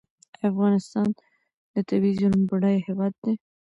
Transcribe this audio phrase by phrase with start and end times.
[0.37, 1.07] آیا افغانستان
[1.73, 3.33] د طبیعي زیرمو بډایه هیواد دی؟